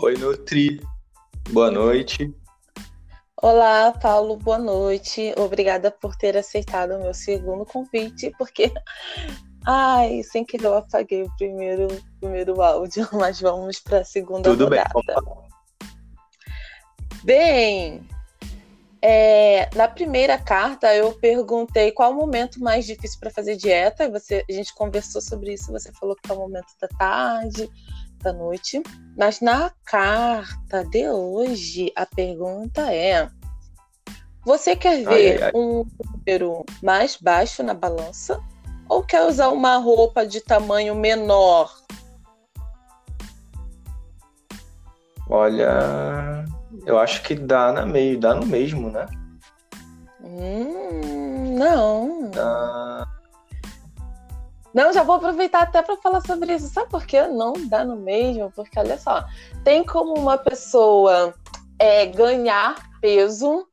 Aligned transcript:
Oi, 0.00 0.16
Nutri. 0.16 0.80
Boa 1.50 1.72
noite. 1.72 2.32
Olá, 3.42 3.90
Paulo, 3.90 4.36
boa 4.36 4.56
noite. 4.56 5.34
Obrigada 5.36 5.90
por 5.90 6.14
ter 6.14 6.36
aceitado 6.36 6.94
o 6.94 7.02
meu 7.02 7.12
segundo 7.12 7.66
convite, 7.66 8.32
porque. 8.38 8.72
Ai, 9.66 10.22
sem 10.22 10.44
querer 10.44 10.66
eu 10.66 10.76
apaguei 10.76 11.24
o 11.24 11.36
primeiro, 11.36 11.88
primeiro 12.20 12.62
áudio, 12.62 13.08
mas 13.12 13.40
vamos 13.40 13.80
para 13.80 13.98
a 13.98 14.04
segunda 14.04 14.48
Tudo 14.48 14.66
rodada. 14.66 14.88
bem. 14.94 15.18
Bem, 17.24 18.07
é, 19.10 19.70
na 19.74 19.88
primeira 19.88 20.36
carta 20.36 20.94
eu 20.94 21.14
perguntei 21.14 21.90
qual 21.90 22.12
o 22.12 22.14
momento 22.14 22.60
mais 22.60 22.84
difícil 22.84 23.18
para 23.18 23.30
fazer 23.30 23.56
dieta. 23.56 24.04
e 24.04 24.10
Você, 24.10 24.44
a 24.46 24.52
gente 24.52 24.74
conversou 24.74 25.22
sobre 25.22 25.54
isso. 25.54 25.72
Você 25.72 25.90
falou 25.92 26.14
que 26.14 26.30
é 26.30 26.34
o 26.34 26.38
momento 26.38 26.66
da 26.78 26.88
tarde, 26.88 27.70
da 28.22 28.34
noite. 28.34 28.82
Mas 29.16 29.40
na 29.40 29.72
carta 29.82 30.84
de 30.84 31.08
hoje, 31.08 31.90
a 31.96 32.04
pergunta 32.04 32.92
é: 32.92 33.30
Você 34.44 34.76
quer 34.76 35.02
ver 35.02 35.42
ai, 35.42 35.44
ai. 35.44 35.52
um 35.54 35.86
número 36.14 36.66
mais 36.82 37.16
baixo 37.16 37.62
na 37.62 37.72
balança? 37.72 38.38
Ou 38.90 39.02
quer 39.02 39.24
usar 39.24 39.48
uma 39.48 39.78
roupa 39.78 40.26
de 40.26 40.42
tamanho 40.42 40.94
menor? 40.94 41.74
Olha, 45.30 46.44
eu 46.86 46.98
acho 46.98 47.22
que 47.22 47.34
dá 47.34 47.72
na 47.72 47.86
meio, 47.86 48.18
dá 48.18 48.34
no 48.34 48.46
mesmo, 48.46 48.90
né? 48.90 49.06
Hum, 50.20 51.56
não. 51.56 52.30
Dá... 52.30 53.06
Não, 54.74 54.92
já 54.92 55.02
vou 55.02 55.16
aproveitar 55.16 55.62
até 55.62 55.82
para 55.82 55.96
falar 55.96 56.20
sobre 56.20 56.54
isso. 56.54 56.68
Sabe 56.68 56.90
por 56.90 57.04
que 57.06 57.20
não 57.26 57.52
dá 57.68 57.84
no 57.84 57.96
mesmo? 57.96 58.50
Porque 58.52 58.78
olha 58.78 58.98
só, 58.98 59.24
tem 59.64 59.84
como 59.84 60.14
uma 60.14 60.38
pessoa 60.38 61.34
é, 61.78 62.06
ganhar 62.06 62.76
peso 63.00 63.66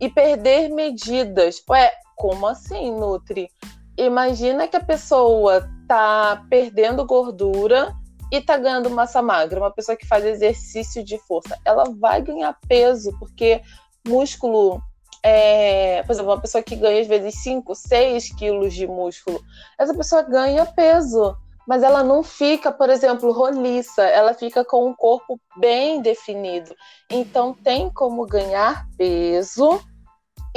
e 0.00 0.08
perder 0.08 0.68
medidas. 0.68 1.62
Ué, 1.68 1.92
como 2.16 2.46
assim, 2.46 2.90
Nutri? 2.92 3.48
Imagina 3.96 4.66
que 4.66 4.76
a 4.76 4.82
pessoa 4.82 5.68
tá 5.86 6.44
perdendo 6.48 7.04
gordura 7.04 7.94
e 8.32 8.40
tá 8.40 8.56
ganhando 8.56 8.88
massa 8.88 9.20
magra. 9.20 9.60
Uma 9.60 9.70
pessoa 9.70 9.94
que 9.94 10.06
faz 10.06 10.24
exercício 10.24 11.04
de 11.04 11.18
força, 11.18 11.58
ela 11.66 11.84
vai 12.00 12.22
ganhar 12.22 12.58
peso, 12.66 13.14
porque 13.18 13.60
músculo 14.08 14.82
é, 15.22 16.02
por 16.02 16.12
exemplo, 16.12 16.32
uma 16.32 16.40
pessoa 16.40 16.64
que 16.64 16.74
ganha 16.74 17.00
às 17.00 17.06
vezes 17.06 17.42
5, 17.42 17.74
6 17.74 18.34
quilos 18.34 18.74
de 18.74 18.88
músculo, 18.88 19.40
essa 19.78 19.94
pessoa 19.94 20.22
ganha 20.22 20.66
peso, 20.66 21.36
mas 21.68 21.84
ela 21.84 22.02
não 22.02 22.24
fica, 22.24 22.72
por 22.72 22.90
exemplo, 22.90 23.30
roliça, 23.30 24.02
ela 24.02 24.34
fica 24.34 24.64
com 24.64 24.88
um 24.88 24.94
corpo 24.94 25.38
bem 25.56 26.02
definido. 26.02 26.74
Então 27.08 27.54
tem 27.54 27.88
como 27.88 28.26
ganhar 28.26 28.88
peso 28.96 29.80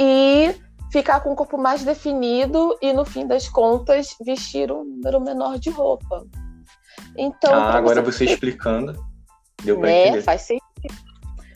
e 0.00 0.52
ficar 0.90 1.20
com 1.20 1.32
o 1.32 1.36
corpo 1.36 1.58
mais 1.58 1.84
definido 1.84 2.76
e 2.82 2.92
no 2.92 3.04
fim 3.04 3.24
das 3.24 3.48
contas 3.48 4.16
vestir 4.24 4.72
um 4.72 4.82
número 4.82 5.20
menor 5.20 5.58
de 5.58 5.70
roupa. 5.70 6.26
Então, 7.16 7.52
Ah, 7.54 7.74
agora 7.74 8.02
você 8.02 8.24
explicando, 8.24 8.94
deu 9.62 9.78
pra 9.78 9.88
né, 9.88 10.06
entender. 10.06 10.22
faz 10.22 10.42
sentido. 10.42 10.62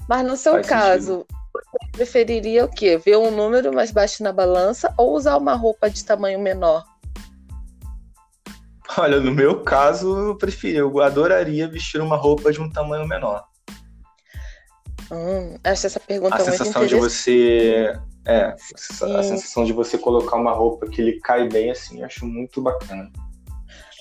Mas 0.08 0.26
no 0.26 0.36
seu 0.36 0.54
Faz 0.54 0.66
caso, 0.66 1.26
você 1.52 1.92
preferiria 1.92 2.64
o 2.64 2.68
quê? 2.68 2.96
Ver 2.96 3.16
um 3.16 3.30
número 3.30 3.72
mais 3.72 3.90
baixo 3.90 4.22
na 4.22 4.32
balança 4.32 4.92
ou 4.96 5.14
usar 5.14 5.36
uma 5.36 5.54
roupa 5.54 5.88
de 5.88 6.04
tamanho 6.04 6.40
menor? 6.40 6.84
Olha, 8.98 9.20
no 9.20 9.30
meu 9.30 9.62
caso, 9.62 10.16
eu 10.16 10.36
preferi, 10.36 10.76
eu 10.76 11.00
adoraria 11.00 11.68
vestir 11.68 12.00
uma 12.00 12.16
roupa 12.16 12.52
de 12.52 12.60
um 12.60 12.70
tamanho 12.70 13.06
menor. 13.06 13.44
Hum, 15.12 15.58
acho 15.64 15.86
essa 15.86 16.00
pergunta 16.00 16.36
A 16.36 16.38
muito 16.38 16.50
sensação 16.58 16.86
de 16.86 16.94
você. 16.96 17.92
É, 18.26 18.44
a 18.46 18.56
Sim. 18.58 19.22
sensação 19.22 19.64
de 19.64 19.72
você 19.72 19.96
colocar 19.96 20.36
uma 20.36 20.52
roupa 20.52 20.86
que 20.86 21.02
lhe 21.02 21.20
cai 21.20 21.48
bem, 21.48 21.70
assim, 21.70 22.00
eu 22.00 22.06
acho 22.06 22.26
muito 22.26 22.60
bacana. 22.60 23.10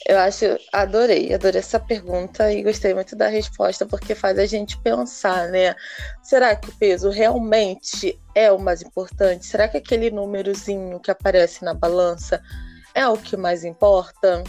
Eu 0.09 0.18
acho, 0.18 0.44
adorei, 0.74 1.31
adorei 1.31 1.59
essa 1.59 1.80
pergunta 1.80 2.52
e 2.52 2.64
gostei 2.64 2.96
muito 2.96 3.16
da 3.16 3.28
resposta, 3.28 3.86
porque 3.86 4.16
faz 4.16 4.40
a 4.40 4.46
gente 4.47 4.75
pensar, 4.80 5.50
né? 5.50 5.75
Será 6.24 6.56
que 6.56 6.68
o 6.68 6.75
peso 6.78 7.12
realmente 7.12 8.19
é 8.34 8.52
o 8.52 8.58
mais 8.58 8.81
importante? 8.81 9.46
Será 9.46 9.68
que 9.68 9.78
aquele 9.78 10.09
númerozinho 10.09 11.00
que 11.00 11.12
aparece 11.12 11.64
na 11.64 11.75
balança 11.75 12.42
é 12.96 13.08
o 13.08 13.18
que 13.18 13.38
mais 13.38 13.64
importa? 13.64 14.44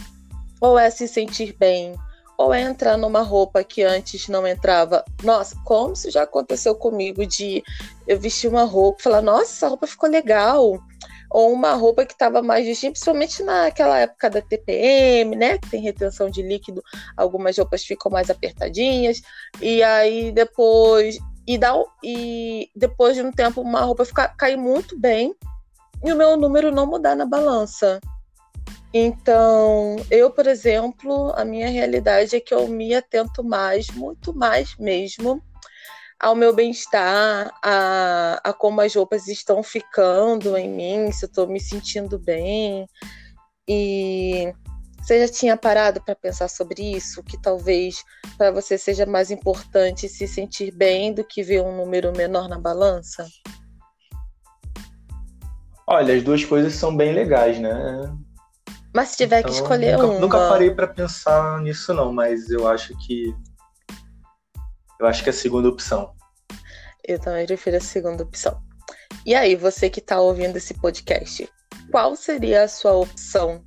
Ou 0.59 0.79
é 0.79 0.89
se 0.89 1.07
sentir 1.07 1.55
bem? 1.59 1.93
Ou 2.39 2.51
é 2.51 2.61
entrar 2.61 2.97
numa 2.97 3.21
roupa 3.21 3.63
que 3.63 3.83
antes 3.83 4.27
não 4.29 4.47
entrava? 4.47 5.05
Nossa, 5.21 5.55
como 5.63 5.93
isso 5.93 6.09
já 6.09 6.23
aconteceu 6.23 6.73
comigo 6.73 7.23
de 7.23 7.61
eu 8.07 8.19
vestir 8.19 8.49
uma 8.49 8.63
roupa 8.63 8.99
e 8.99 9.03
falar, 9.03 9.21
nossa, 9.21 9.51
essa 9.51 9.67
roupa 9.67 9.85
ficou 9.85 10.09
legal 10.09 10.81
ou 11.31 11.51
uma 11.53 11.73
roupa 11.73 12.05
que 12.05 12.13
estava 12.13 12.41
mais 12.41 12.65
justinha, 12.65 12.91
principalmente 12.91 13.41
naquela 13.41 13.97
época 13.99 14.29
da 14.29 14.41
TPM, 14.41 15.35
né? 15.35 15.57
Que 15.57 15.69
tem 15.69 15.81
retenção 15.81 16.29
de 16.29 16.41
líquido, 16.41 16.83
algumas 17.15 17.57
roupas 17.57 17.83
ficam 17.83 18.11
mais 18.11 18.29
apertadinhas, 18.29 19.21
e 19.61 19.81
aí 19.81 20.31
depois. 20.31 21.17
E, 21.47 21.57
dá, 21.57 21.73
e 22.03 22.69
depois 22.75 23.15
de 23.15 23.23
um 23.23 23.31
tempo, 23.31 23.61
uma 23.61 23.81
roupa 23.81 24.05
fica, 24.05 24.27
cair 24.27 24.57
muito 24.57 24.97
bem 24.99 25.33
e 26.03 26.13
o 26.13 26.15
meu 26.15 26.37
número 26.37 26.71
não 26.71 26.85
mudar 26.85 27.15
na 27.15 27.25
balança. 27.25 27.99
Então, 28.93 29.95
eu, 30.09 30.29
por 30.29 30.45
exemplo, 30.47 31.33
a 31.35 31.45
minha 31.45 31.69
realidade 31.69 32.35
é 32.35 32.39
que 32.39 32.53
eu 32.53 32.67
me 32.67 32.93
atento 32.93 33.43
mais, 33.43 33.87
muito 33.89 34.33
mais 34.33 34.75
mesmo, 34.77 35.41
ao 36.21 36.35
meu 36.35 36.53
bem-estar, 36.53 37.51
a, 37.63 38.39
a 38.43 38.53
como 38.53 38.79
as 38.79 38.93
roupas 38.93 39.27
estão 39.27 39.63
ficando 39.63 40.55
em 40.55 40.69
mim, 40.69 41.11
se 41.11 41.25
eu 41.25 41.27
estou 41.27 41.47
me 41.47 41.59
sentindo 41.59 42.19
bem. 42.19 42.87
E 43.67 44.53
você 45.01 45.25
já 45.25 45.33
tinha 45.33 45.57
parado 45.57 45.99
para 46.03 46.15
pensar 46.15 46.47
sobre 46.47 46.95
isso? 46.95 47.23
Que 47.23 47.41
talvez 47.41 48.03
para 48.37 48.51
você 48.51 48.77
seja 48.77 49.05
mais 49.05 49.31
importante 49.31 50.07
se 50.07 50.27
sentir 50.27 50.71
bem 50.71 51.11
do 51.11 51.23
que 51.23 51.41
ver 51.41 51.61
um 51.63 51.75
número 51.75 52.15
menor 52.15 52.47
na 52.47 52.59
balança? 52.59 53.25
Olha, 55.87 56.15
as 56.15 56.23
duas 56.23 56.45
coisas 56.45 56.73
são 56.75 56.95
bem 56.95 57.13
legais, 57.13 57.59
né? 57.59 57.73
Mas 58.93 59.09
se 59.09 59.17
tiver 59.17 59.41
que 59.41 59.49
Então, 59.49 59.61
escolher 59.63 59.97
nunca, 59.97 60.07
uma. 60.07 60.19
nunca 60.19 60.37
parei 60.37 60.69
pra 60.71 60.87
pensar 60.87 61.59
nisso, 61.61 61.93
não, 61.93 62.13
mas 62.13 62.49
eu 62.49 62.67
acho 62.67 62.95
que. 63.05 63.35
Eu 65.01 65.07
acho 65.07 65.23
que 65.23 65.29
é 65.29 65.31
a 65.31 65.33
segunda 65.33 65.67
opção. 65.67 66.13
Eu 67.03 67.17
também 67.17 67.47
prefiro 67.47 67.77
a 67.77 67.81
segunda 67.81 68.21
opção. 68.21 68.61
E 69.25 69.33
aí, 69.33 69.55
você 69.55 69.89
que 69.89 69.99
está 69.99 70.21
ouvindo 70.21 70.57
esse 70.57 70.75
podcast, 70.75 71.49
qual 71.89 72.15
seria 72.15 72.65
a 72.65 72.67
sua 72.67 72.93
opção? 72.93 73.63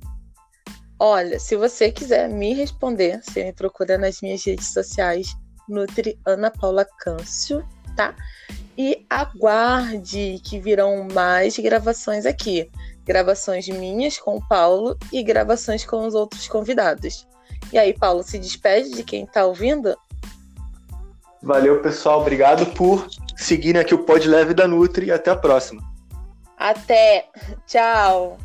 Olha, 0.97 1.37
se 1.37 1.57
você 1.57 1.91
quiser 1.91 2.29
me 2.29 2.53
responder, 2.53 3.21
você 3.21 3.43
me 3.43 3.51
procura 3.51 3.97
nas 3.97 4.21
minhas 4.21 4.45
redes 4.45 4.71
sociais, 4.71 5.35
Nutri 5.67 6.17
Ana 6.25 6.49
Paula 6.49 6.87
Câncio, 6.99 7.67
tá? 7.97 8.15
E 8.77 9.05
aguarde 9.09 10.39
que 10.41 10.57
virão 10.57 11.05
mais 11.11 11.59
gravações 11.59 12.25
aqui. 12.25 12.71
Gravações 13.03 13.67
minhas 13.67 14.17
com 14.17 14.37
o 14.37 14.47
Paulo 14.47 14.97
e 15.11 15.21
gravações 15.21 15.83
com 15.83 16.07
os 16.07 16.15
outros 16.15 16.47
convidados. 16.47 17.27
E 17.73 17.77
aí, 17.77 17.93
Paulo, 17.93 18.23
se 18.23 18.39
despede 18.39 18.91
de 18.91 19.03
quem 19.03 19.25
está 19.25 19.45
ouvindo? 19.45 19.97
Valeu, 21.45 21.79
pessoal. 21.79 22.21
Obrigado 22.21 22.65
por 22.73 23.07
seguirem 23.37 23.79
aqui 23.79 23.93
o 23.93 23.99
Pod 23.99 24.27
Leve 24.27 24.55
da 24.55 24.67
Nutri 24.67 25.11
até 25.11 25.29
a 25.29 25.35
próxima. 25.35 25.81
Até! 26.57 27.27
Tchau! 27.67 28.39